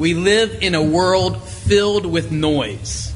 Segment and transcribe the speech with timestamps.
[0.00, 3.12] we live in a world filled with noise.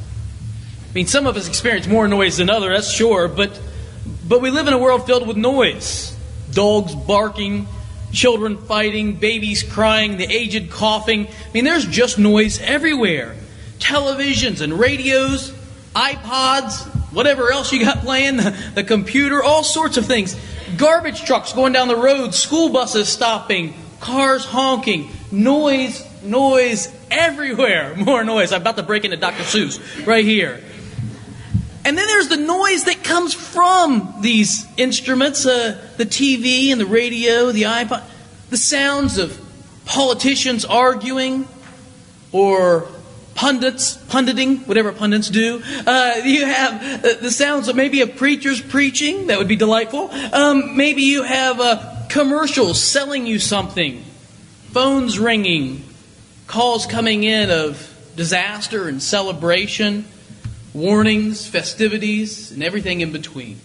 [0.90, 3.58] I mean, some of us experience more noise than others, that's sure, but,
[4.28, 6.14] but we live in a world filled with noise.
[6.52, 7.66] Dogs barking,
[8.12, 11.26] children fighting, babies crying, the aged coughing.
[11.26, 13.34] I mean, there's just noise everywhere.
[13.78, 15.52] Televisions and radios,
[15.96, 20.38] iPods, whatever else you got playing, the, the computer, all sorts of things.
[20.76, 27.94] Garbage trucks going down the road, school buses stopping, cars honking, noise, noise everywhere.
[27.96, 28.52] More noise.
[28.52, 29.42] I'm about to break into Dr.
[29.42, 30.60] Seuss right here.
[31.86, 36.86] And then there's the noise that comes from these instruments uh, the TV and the
[36.86, 38.02] radio, the iPod,
[38.48, 39.38] the sounds of
[39.84, 41.46] politicians arguing
[42.32, 42.88] or
[43.34, 45.62] pundits, punditing, whatever pundits do.
[45.86, 50.10] Uh, you have uh, the sounds of maybe of preachers preaching, that would be delightful.
[50.32, 54.02] Um, maybe you have uh, commercials selling you something,
[54.72, 55.84] phones ringing,
[56.46, 60.04] calls coming in of disaster and celebration,
[60.72, 63.60] warnings, festivities, and everything in between.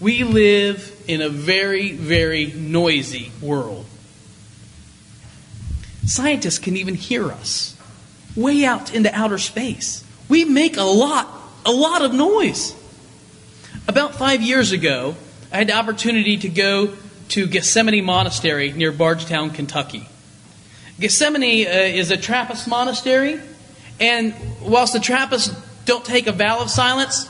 [0.00, 3.86] We live in a very, very noisy world.
[6.06, 7.76] Scientists can even hear us
[8.34, 10.04] way out into outer space.
[10.28, 11.28] We make a lot,
[11.66, 12.74] a lot of noise.
[13.86, 15.16] About five years ago,
[15.52, 16.94] I had the opportunity to go
[17.30, 20.08] to Gethsemani Monastery near Bardstown, Kentucky.
[21.00, 23.40] Gethsemani uh, is a Trappist monastery,
[23.98, 25.54] and whilst the Trappists
[25.86, 27.26] don't take a vow of silence,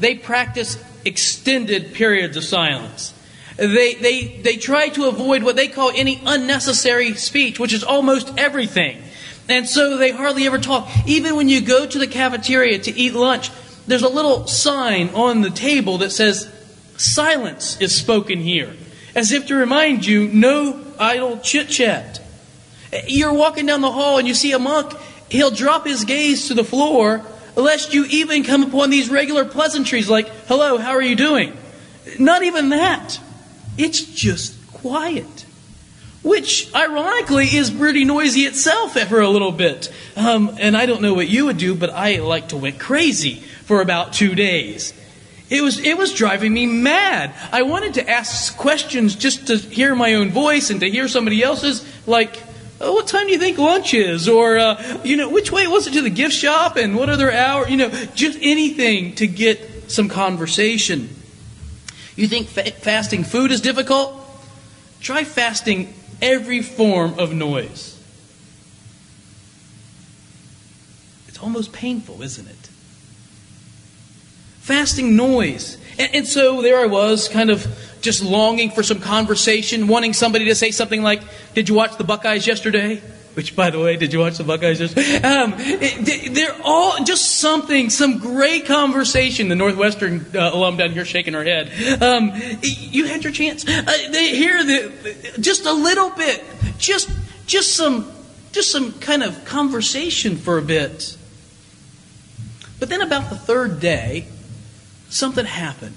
[0.00, 3.14] they practice extended periods of silence.
[3.56, 8.32] They, they, they try to avoid what they call any unnecessary speech, which is almost
[8.36, 9.00] everything.
[9.48, 10.88] And so they hardly ever talk.
[11.06, 13.50] Even when you go to the cafeteria to eat lunch,
[13.86, 16.50] there's a little sign on the table that says,
[16.96, 18.74] Silence is spoken here.
[19.14, 22.21] As if to remind you, no idle chit chat.
[23.06, 24.92] You're walking down the hall and you see a monk,
[25.28, 27.22] he'll drop his gaze to the floor,
[27.56, 31.56] lest you even come upon these regular pleasantries like, Hello, how are you doing?
[32.18, 33.18] Not even that.
[33.78, 35.46] It's just quiet
[36.22, 39.92] which ironically is pretty noisy itself for a little bit.
[40.16, 43.36] Um, and I don't know what you would do, but I like to went crazy
[43.64, 44.94] for about two days.
[45.50, 47.34] It was, it was driving me mad.
[47.52, 51.42] I wanted to ask questions just to hear my own voice and to hear somebody
[51.42, 52.41] else's, like,
[52.82, 54.28] oh, what time do you think lunch is?
[54.28, 57.32] Or, uh, you know, which way was it to the gift shop and what other
[57.32, 57.68] hour?
[57.68, 61.08] You know, just anything to get some conversation.
[62.16, 64.18] You think fa- fasting food is difficult?
[65.00, 67.98] Try fasting every form of noise.
[71.28, 72.68] It's almost painful, isn't it?
[74.60, 75.76] Fasting noise.
[75.98, 77.66] And, and, so there I was, kind of
[78.02, 81.22] just longing for some conversation, wanting somebody to say something like,
[81.54, 83.00] Did you watch the Buckeyes yesterday?
[83.34, 84.80] Which, by the way, did you watch the Buckeyes?
[85.24, 89.48] Um, it, they're all just something, some great conversation.
[89.48, 91.70] The Northwestern uh, alum down here shaking her head.
[92.02, 93.66] Um, you had your chance.
[93.66, 96.44] Uh, they hear the, just a little bit,
[96.76, 97.08] just
[97.46, 98.10] just some
[98.52, 101.16] just some kind of conversation for a bit.
[102.78, 104.26] But then, about the third day,
[105.08, 105.96] something happened.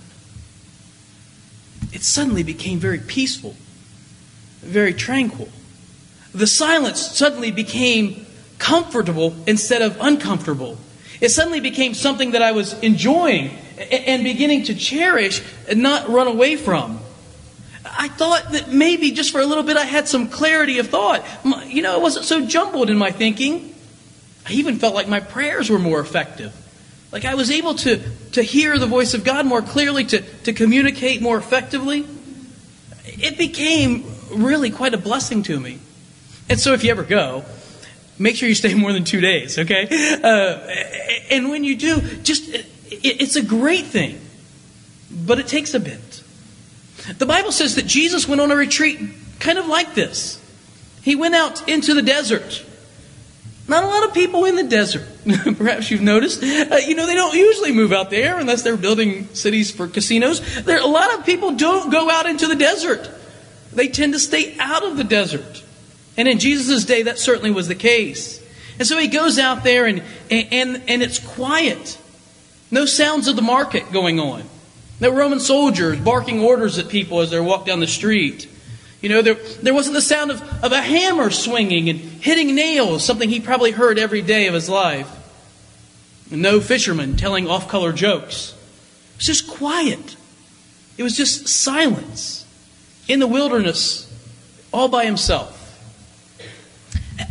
[1.95, 3.56] It suddenly became very peaceful,
[4.61, 5.50] very tranquil
[6.35, 8.25] the silence suddenly became
[8.57, 10.78] comfortable instead of uncomfortable.
[11.22, 13.57] It suddenly became something that I was enjoying
[13.89, 17.00] and beginning to cherish and not run away from.
[17.85, 21.25] I thought that maybe just for a little bit I had some clarity of thought.
[21.67, 23.73] You know, it wasn't so jumbled in my thinking.
[24.45, 26.53] I even felt like my prayers were more effective.
[27.15, 28.01] Like I was able to,
[28.33, 32.05] to hear the voice of God more clearly, to, to communicate more effectively.
[33.05, 35.79] It became really quite a blessing to me.
[36.49, 37.45] And so if you ever go,
[38.19, 39.87] make sure you stay more than two days, okay?
[40.21, 40.59] Uh,
[41.31, 44.19] and when you do, just, it, it's a great thing,
[45.09, 46.21] but it takes a bit.
[47.17, 48.99] The Bible says that Jesus went on a retreat
[49.39, 50.37] kind of like this.
[51.01, 52.64] He went out into the desert.
[53.67, 55.08] Not a lot of people in the desert.
[55.58, 56.44] Perhaps you've noticed.
[56.44, 60.64] Uh, you know, they don't usually move out there unless they're building cities for casinos.
[60.64, 63.09] There, a lot of people don't go out into the desert.
[63.73, 65.64] They tend to stay out of the desert.
[66.16, 68.41] And in Jesus' day, that certainly was the case.
[68.78, 71.97] And so he goes out there and, and, and it's quiet.
[72.70, 74.44] No sounds of the market going on.
[75.00, 78.47] No Roman soldiers barking orders at people as they walk down the street.
[79.05, 83.05] You know, there, there wasn't the sound of, of a hammer swinging and hitting nails,
[83.05, 85.07] something he probably heard every day of his life.
[86.31, 88.55] And no fishermen telling off color jokes.
[89.11, 90.16] It was just quiet.
[90.97, 92.47] It was just silence
[93.07, 94.11] in the wilderness,
[94.73, 95.61] all by himself.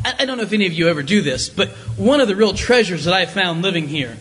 [0.05, 2.37] I, I don't know if any of you ever do this, but one of the
[2.37, 4.17] real treasures that I found living here,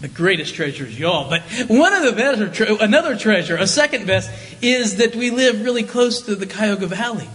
[0.00, 4.06] the greatest treasure is y'all, but one of the better, tre- another treasure, a second
[4.06, 4.30] best,
[4.62, 7.28] is that we live really close to the Cuyahoga Valley.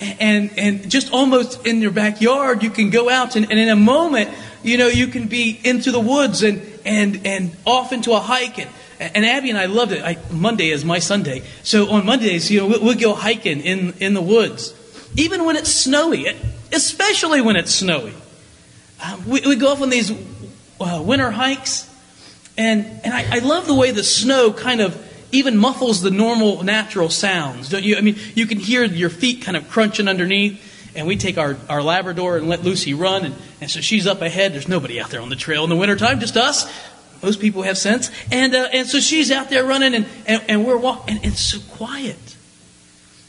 [0.00, 3.76] And, and just almost in your backyard, you can go out and, and in a
[3.76, 4.30] moment,
[4.64, 8.58] you know, you can be into the woods and, and, and off into a hike.
[8.58, 8.68] And,
[8.98, 10.02] and Abby and I loved it.
[10.02, 11.42] I, Monday is my Sunday.
[11.62, 14.74] So on Mondays, you know, we'll, we'll go hiking in, in the woods.
[15.16, 16.26] Even when it's snowy,
[16.72, 18.14] especially when it's snowy.
[19.04, 20.12] Um, we, we, go off on these
[20.80, 21.88] uh, winter hikes.
[22.62, 24.96] And, and I, I love the way the snow kind of
[25.32, 27.68] even muffles the normal natural sounds.
[27.68, 27.96] Don't you?
[27.96, 30.68] I mean, you can hear your feet kind of crunching underneath.
[30.94, 33.24] And we take our, our Labrador and let Lucy run.
[33.24, 34.52] And, and so she's up ahead.
[34.52, 36.70] There's nobody out there on the trail in the wintertime, just us.
[37.20, 38.10] Most people have sense.
[38.30, 41.16] And, uh, and so she's out there running, and, and, and we're walking.
[41.16, 42.36] And it's so quiet.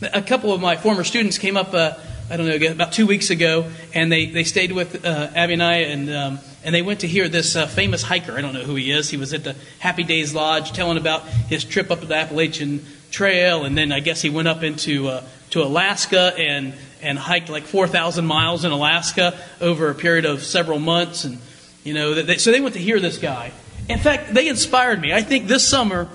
[0.01, 1.93] A couple of my former students came up, uh,
[2.29, 5.63] I don't know, about two weeks ago, and they, they stayed with uh, Abby and
[5.63, 5.73] I.
[5.77, 8.37] And um, and they went to hear this uh, famous hiker.
[8.37, 9.09] I don't know who he is.
[9.09, 13.65] He was at the Happy Days Lodge telling about his trip up the Appalachian Trail,
[13.65, 17.63] and then I guess he went up into uh, to Alaska and and hiked like
[17.63, 21.25] 4,000 miles in Alaska over a period of several months.
[21.25, 21.37] And
[21.83, 23.51] you know, they, so they went to hear this guy.
[23.89, 25.13] In fact, they inspired me.
[25.13, 26.07] I think this summer.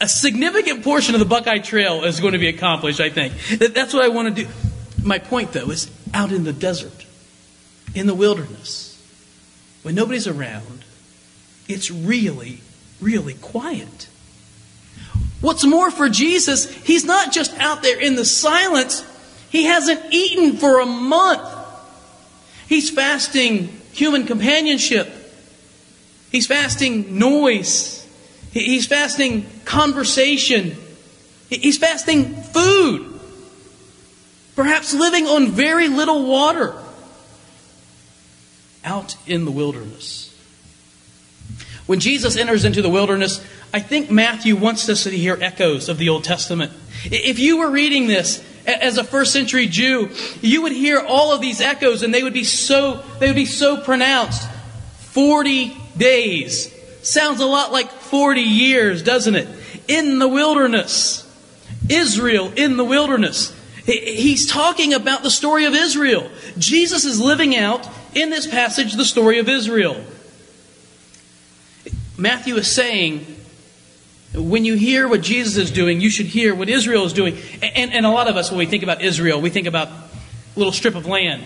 [0.00, 3.34] A significant portion of the Buckeye Trail is going to be accomplished, I think.
[3.58, 4.50] That's what I want to do.
[5.02, 7.06] My point, though, is out in the desert,
[7.94, 8.96] in the wilderness
[9.86, 10.84] when nobody's around,
[11.68, 12.58] it's really,
[13.00, 14.08] really quiet.
[15.40, 19.06] What's more, for Jesus, he's not just out there in the silence,
[19.48, 21.48] he hasn't eaten for a month.
[22.68, 25.08] He's fasting human companionship,
[26.32, 27.95] he's fasting noise,
[28.64, 30.76] he's fasting conversation,
[31.48, 33.20] he's fasting food,
[34.54, 36.74] perhaps living on very little water
[38.84, 40.32] out in the wilderness.
[41.86, 45.98] When Jesus enters into the wilderness, I think Matthew wants us to hear echoes of
[45.98, 46.72] the Old Testament.
[47.04, 50.10] If you were reading this as a first century Jew,
[50.40, 53.46] you would hear all of these echoes and they would be so they would be
[53.46, 54.48] so pronounced.
[55.12, 56.75] 40 days.
[57.06, 59.48] Sounds a lot like 40 years, doesn't it?
[59.86, 61.22] In the wilderness.
[61.88, 63.54] Israel in the wilderness.
[63.84, 66.28] He's talking about the story of Israel.
[66.58, 70.02] Jesus is living out in this passage the story of Israel.
[72.18, 73.24] Matthew is saying,
[74.34, 77.38] when you hear what Jesus is doing, you should hear what Israel is doing.
[77.62, 80.08] And, and a lot of us, when we think about Israel, we think about a
[80.56, 81.44] little strip of land,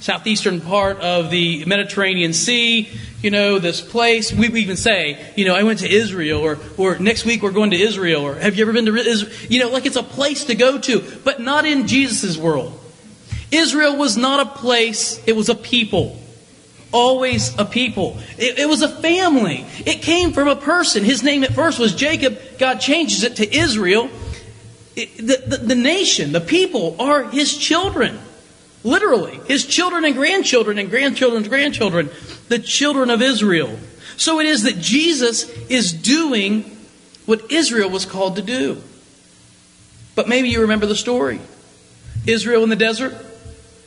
[0.00, 2.90] southeastern part of the Mediterranean Sea,
[3.24, 4.34] you know, this place.
[4.34, 7.70] We even say, you know, I went to Israel, or, or next week we're going
[7.70, 9.32] to Israel, or have you ever been to Israel?
[9.48, 12.78] You know, like it's a place to go to, but not in Jesus' world.
[13.50, 16.20] Israel was not a place, it was a people.
[16.92, 18.18] Always a people.
[18.36, 19.64] It, it, was a family.
[19.86, 21.02] It came from a person.
[21.02, 22.38] His name at first was Jacob.
[22.58, 24.10] God changes it to Israel.
[24.94, 28.16] It, the, the, the nation, the people, are his children.
[28.84, 29.40] Literally.
[29.46, 32.10] His children and grandchildren and grandchildren's grandchildren.
[32.48, 33.76] The children of Israel.
[34.16, 36.70] So it is that Jesus is doing
[37.26, 38.80] what Israel was called to do.
[40.14, 41.40] But maybe you remember the story.
[42.26, 43.14] Israel in the desert,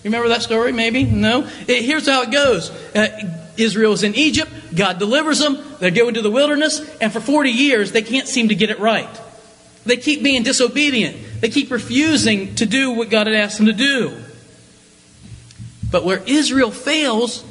[0.03, 0.71] remember that story?
[0.71, 1.03] Maybe?
[1.03, 1.47] No?
[1.67, 3.07] It, here's how it goes uh,
[3.55, 4.51] Israel is in Egypt.
[4.75, 5.57] God delivers them.
[5.79, 6.79] They go into the wilderness.
[6.99, 9.09] And for 40 years, they can't seem to get it right.
[9.85, 11.41] They keep being disobedient.
[11.41, 14.21] They keep refusing to do what God had asked them to do.
[15.89, 17.43] But where Israel fails,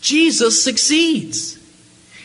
[0.00, 1.58] Jesus succeeds.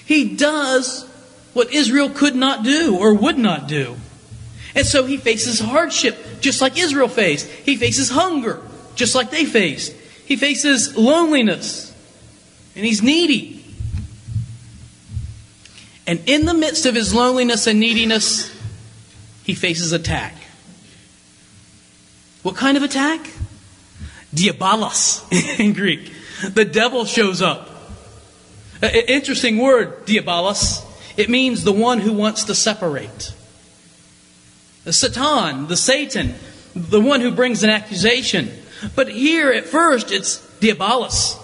[0.05, 1.07] He does
[1.53, 3.97] what Israel could not do or would not do.
[4.73, 7.47] And so he faces hardship, just like Israel faced.
[7.47, 8.61] He faces hunger,
[8.95, 9.93] just like they faced.
[10.25, 11.93] He faces loneliness,
[12.75, 13.65] and he's needy.
[16.07, 18.49] And in the midst of his loneliness and neediness,
[19.43, 20.35] he faces attack.
[22.43, 23.29] What kind of attack?
[24.33, 25.25] Diabolos
[25.59, 26.11] in Greek.
[26.53, 27.69] The devil shows up.
[28.81, 30.83] Interesting word, diabolos.
[31.17, 33.33] It means the one who wants to separate.
[34.85, 36.33] The Satan, the Satan,
[36.73, 38.49] the one who brings an accusation.
[38.95, 41.37] But here at first it's Diabolos,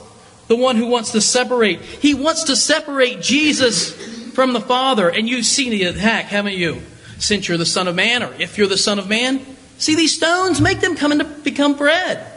[0.48, 1.82] the one who wants to separate.
[1.82, 3.92] He wants to separate Jesus
[4.34, 5.10] from the Father.
[5.10, 6.82] And you've seen the attack, haven't you?
[7.20, 9.44] Since you're the Son of Man, or if you're the Son of Man,
[9.78, 12.37] see these stones, make them come into become bread.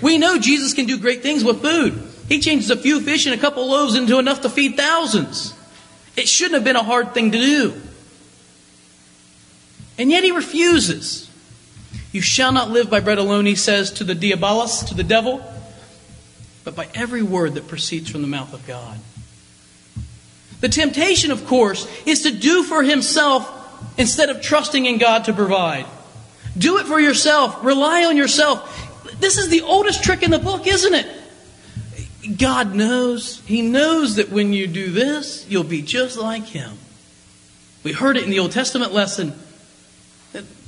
[0.00, 2.02] We know Jesus can do great things with food.
[2.28, 5.54] He changes a few fish and a couple loaves into enough to feed thousands.
[6.16, 7.80] It shouldn't have been a hard thing to do.
[9.98, 11.30] And yet he refuses.
[12.12, 15.42] You shall not live by bread alone, he says to the diabolos, to the devil,
[16.64, 18.98] but by every word that proceeds from the mouth of God.
[20.60, 23.50] The temptation, of course, is to do for himself
[23.98, 25.86] instead of trusting in God to provide.
[26.56, 27.64] Do it for yourself.
[27.64, 28.81] Rely on yourself.
[29.22, 31.06] This is the oldest trick in the book, isn't it?
[32.38, 33.40] God knows.
[33.46, 36.76] He knows that when you do this, you'll be just like Him.
[37.84, 39.32] We heard it in the Old Testament lesson.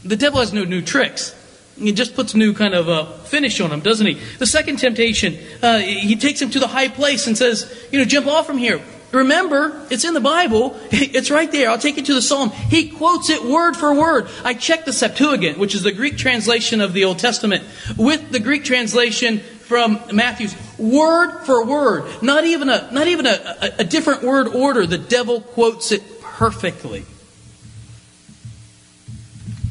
[0.05, 1.35] The devil has no new tricks.
[1.77, 4.15] He just puts new kind of a finish on him, doesn't he?
[4.39, 8.05] The second temptation, uh, he takes him to the high place and says, you know,
[8.05, 8.81] jump off from here.
[9.15, 10.79] Remember, it's in the Bible.
[11.15, 11.71] It's right there.
[11.71, 12.51] I'll take you to the Psalm.
[12.51, 14.29] He quotes it word for word.
[14.43, 17.63] I checked the Septuagint, which is the Greek translation of the Old Testament,
[17.97, 22.23] with the Greek translation from Matthew's, word for word.
[22.23, 24.87] Not even a, not even a, a, a different word order.
[24.87, 27.05] The devil quotes it perfectly.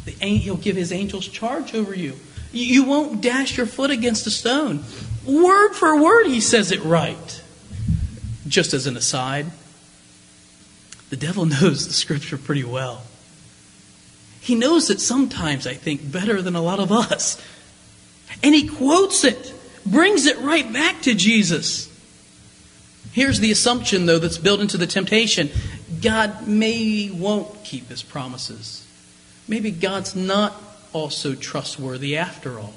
[0.05, 2.13] The, he'll give his angels charge over you.
[2.53, 4.83] You won't dash your foot against a stone.
[5.25, 7.42] Word for word, he says it right.
[8.53, 9.47] Just as an aside,
[11.09, 13.01] the devil knows the scripture pretty well.
[14.41, 17.43] He knows it sometimes, I think, better than a lot of us.
[18.43, 19.51] And he quotes it,
[19.87, 21.89] brings it right back to Jesus.
[23.11, 25.49] Here's the assumption, though, that's built into the temptation
[26.03, 28.85] God may won't keep his promises.
[29.47, 30.53] Maybe God's not
[30.93, 32.75] also trustworthy after all.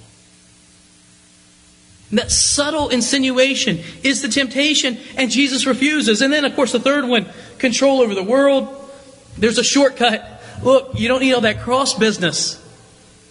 [2.13, 6.23] That subtle insinuation is the temptation, and Jesus refuses.
[6.23, 7.27] And then, of course, the third one
[7.59, 8.69] control over the world.
[9.37, 10.43] There's a shortcut.
[10.63, 12.63] Look, you don't need all that cross business.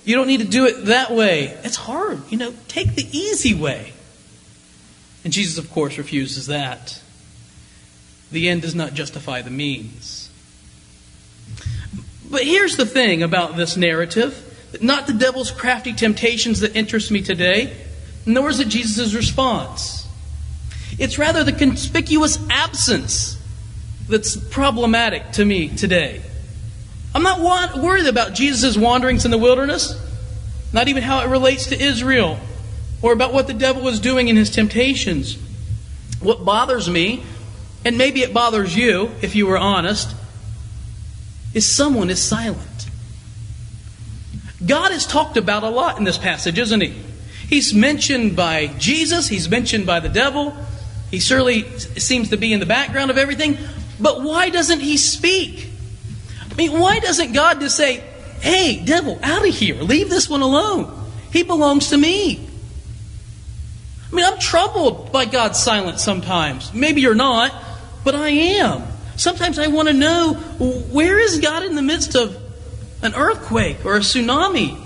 [0.03, 1.57] You don't need to do it that way.
[1.63, 2.21] It's hard.
[2.29, 3.93] You know, take the easy way.
[5.23, 7.01] And Jesus, of course, refuses that.
[8.31, 10.29] The end does not justify the means.
[12.29, 14.41] But here's the thing about this narrative
[14.81, 17.73] not the devil's crafty temptations that interest me today,
[18.25, 20.07] nor is it Jesus' response.
[20.97, 23.37] It's rather the conspicuous absence
[24.07, 26.21] that's problematic to me today.
[27.13, 27.41] I'm not
[27.77, 29.99] worried about Jesus' wanderings in the wilderness,
[30.73, 32.39] not even how it relates to Israel,
[33.01, 35.37] or about what the devil was doing in his temptations.
[36.19, 37.23] What bothers me,
[37.83, 40.15] and maybe it bothers you if you were honest,
[41.53, 42.87] is someone is silent.
[44.65, 46.95] God is talked about a lot in this passage, isn't he?
[47.49, 50.55] He's mentioned by Jesus, he's mentioned by the devil.
[51.11, 53.57] He certainly seems to be in the background of everything.
[53.99, 55.69] But why doesn't he speak?
[56.51, 58.03] I mean, why doesn't God just say,
[58.41, 60.91] hey, devil, out of here, leave this one alone?
[61.31, 62.47] He belongs to me.
[64.11, 66.73] I mean, I'm troubled by God's silence sometimes.
[66.73, 67.53] Maybe you're not,
[68.03, 68.83] but I am.
[69.17, 72.41] Sometimes I want to know where is God in the midst of
[73.01, 74.77] an earthquake or a tsunami?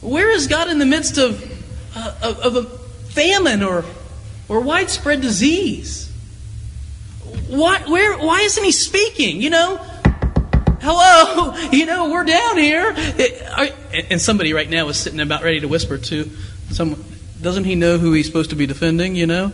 [0.00, 1.51] Where is God in the midst of
[1.94, 2.64] uh, of, of a
[3.10, 3.84] famine or,
[4.48, 6.10] or widespread disease?
[7.48, 9.42] Why, where, why isn't he speaking?
[9.42, 9.76] You know,
[10.80, 12.94] hello, you know, we're down here.
[14.10, 16.30] And somebody right now is sitting about ready to whisper to
[16.70, 17.02] someone,
[17.40, 19.52] doesn't he know who he's supposed to be defending, you know?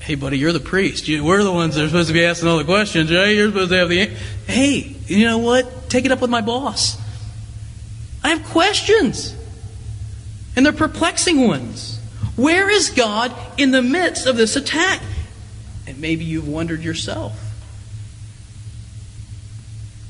[0.00, 1.08] Hey, buddy, you're the priest.
[1.08, 3.28] we're the ones that are supposed to be asking all the questions, right?
[3.28, 4.06] You're supposed to have the.
[4.46, 5.90] Hey, you know what?
[5.90, 6.96] Take it up with my boss.
[8.22, 9.35] I have questions.
[10.56, 12.00] And they're perplexing ones.
[12.34, 15.02] Where is God in the midst of this attack?
[15.86, 17.38] And maybe you've wondered yourself.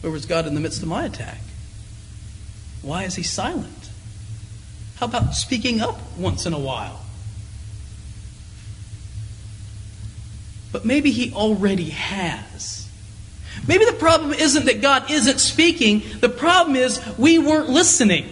[0.00, 1.40] Where was God in the midst of my attack?
[2.82, 3.90] Why is he silent?
[4.96, 7.00] How about speaking up once in a while?
[10.72, 12.88] But maybe he already has.
[13.66, 18.28] Maybe the problem isn't that God isn't speaking, the problem is we weren't listening.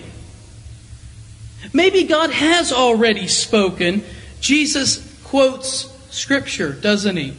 [1.74, 4.04] Maybe God has already spoken.
[4.40, 7.36] Jesus quotes Scripture, doesn't he?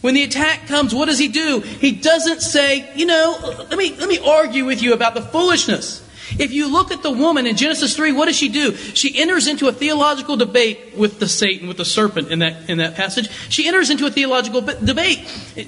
[0.00, 1.60] When the attack comes, what does he do?
[1.60, 3.36] He doesn't say, you know,
[3.68, 6.01] let me, let me argue with you about the foolishness.
[6.38, 8.74] If you look at the woman in Genesis 3, what does she do?
[8.74, 12.78] She enters into a theological debate with the Satan, with the serpent in that, in
[12.78, 13.28] that passage.
[13.48, 15.20] She enters into a theological debate.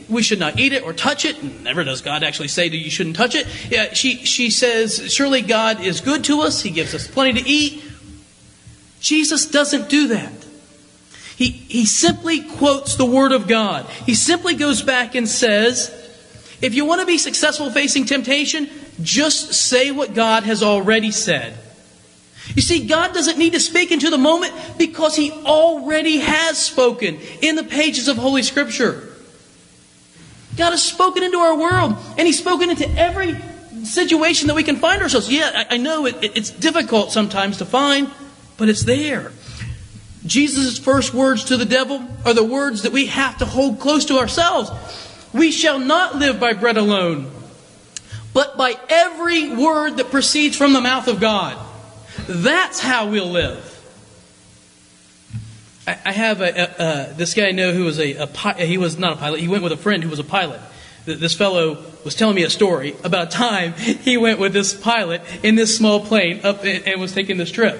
[0.08, 1.42] We should not eat it or touch it.
[1.62, 3.46] Never does God actually say that you shouldn't touch it.
[3.70, 6.62] Yeah, she, she says, surely God is good to us.
[6.62, 7.82] He gives us plenty to eat.
[9.00, 10.32] Jesus doesn't do that.
[11.36, 13.86] He, he simply quotes the Word of God.
[14.06, 15.90] He simply goes back and says,
[16.62, 18.70] if you want to be successful facing temptation,
[19.02, 21.58] just say what God has already said.
[22.54, 27.18] You see, God doesn't need to speak into the moment because He already has spoken
[27.40, 29.08] in the pages of Holy Scripture.
[30.56, 33.36] God has spoken into our world, and He's spoken into every
[33.84, 35.32] situation that we can find ourselves.
[35.32, 38.10] Yeah, I, I know it, it, it's difficult sometimes to find,
[38.56, 39.32] but it's there.
[40.26, 44.06] Jesus' first words to the devil are the words that we have to hold close
[44.06, 44.70] to ourselves.
[45.32, 47.30] We shall not live by bread alone,
[48.34, 51.56] but by every word that proceeds from the mouth of God.
[52.28, 53.70] That's how we'll live.
[55.86, 58.98] I, have a, a, uh, this guy I know who was a, a he was
[58.98, 59.40] not a pilot.
[59.40, 60.60] He went with a friend who was a pilot.
[61.04, 65.20] This fellow was telling me a story about a time he went with this pilot
[65.42, 67.78] in this small plane up and was taking this trip.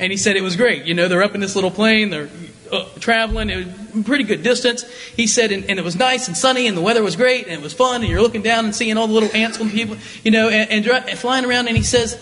[0.00, 0.84] And he said it was great.
[0.84, 2.28] You know, they're up in this little plane, they're
[2.70, 4.84] uh, traveling, it was pretty good distance.
[5.16, 7.54] He said, and, and, it was nice and sunny, and the weather was great, and
[7.54, 9.96] it was fun, and you're looking down and seeing all the little ants and people,
[10.22, 11.68] you know, and, and, and flying around.
[11.68, 12.16] And he says,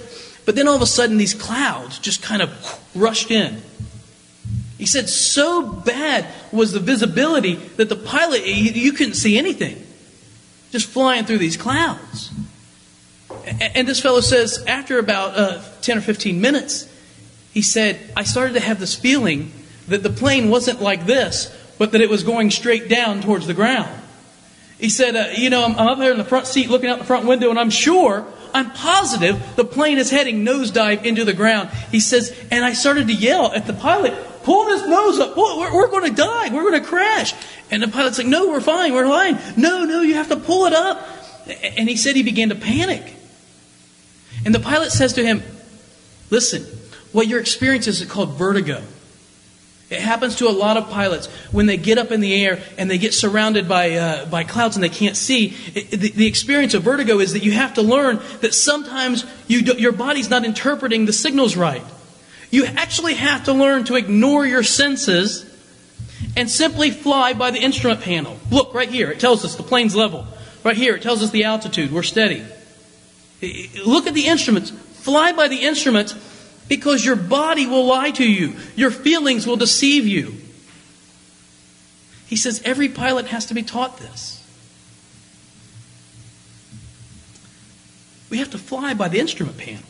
[0.45, 3.63] but then all of a sudden, these clouds just kind of rushed in.
[4.79, 9.87] He said, so bad was the visibility that the pilot, you couldn't see anything.
[10.73, 12.33] Just flying through these clouds.
[13.61, 16.89] And this fellow says, after about uh, 10 or 15 minutes,
[17.53, 19.53] he said, I started to have this feeling
[19.93, 23.55] that the plane wasn't like this, but that it was going straight down towards the
[23.55, 23.91] ground.
[24.79, 26.99] He said, uh, You know, I'm, I'm up there in the front seat looking out
[26.99, 31.33] the front window, and I'm sure, I'm positive the plane is heading nosedive into the
[31.33, 31.71] ground.
[31.91, 35.37] He says, And I started to yell at the pilot, Pull his nose up.
[35.37, 36.49] We're, we're going to die.
[36.53, 37.33] We're going to crash.
[37.71, 38.93] And the pilot's like, No, we're fine.
[38.93, 39.39] We're fine.
[39.57, 41.07] No, no, you have to pull it up.
[41.63, 43.15] And he said he began to panic.
[44.45, 45.43] And the pilot says to him,
[46.31, 46.63] Listen,
[47.13, 48.83] what you're experiencing is called vertigo.
[49.93, 52.91] It happens to a lot of pilots when they get up in the air and
[52.91, 55.55] they get surrounded by, uh, by clouds and they can't see.
[55.75, 59.63] It, the, the, experience of vertigo is that you have to learn that sometimes you
[59.63, 61.83] do, your body's not interpreting the signals right.
[62.51, 65.45] You actually have to learn to ignore your senses
[66.37, 68.39] and simply fly by the instrument panel.
[68.51, 70.27] Look, right here, it tells us the plane's level.
[70.65, 71.93] Right here, it tells us the altitude.
[71.93, 72.45] We're steady.
[73.85, 74.71] Look at the instruments.
[74.71, 76.15] Fly by the instruments
[76.69, 80.37] because your body will lie to you, your feelings will deceive you.
[82.27, 84.43] He says every pilot has to be taught this.
[88.31, 89.83] We have to fly by the instrument panel,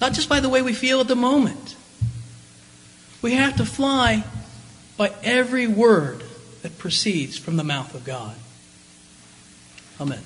[0.00, 1.76] not just by the way we feel at the moment.
[3.22, 4.24] We have to fly
[4.96, 6.24] by every word
[6.62, 8.34] that proceeds from the mouth of God.
[10.00, 10.22] Amen.